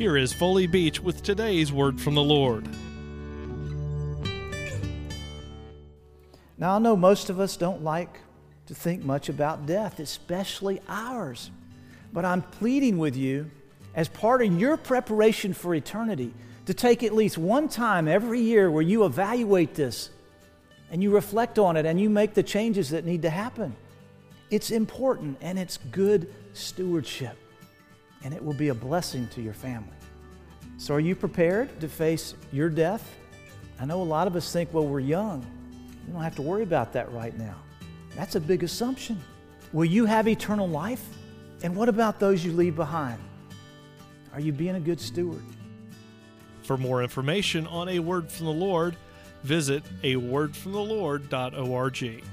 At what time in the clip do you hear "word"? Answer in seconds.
1.70-2.00, 47.98-48.30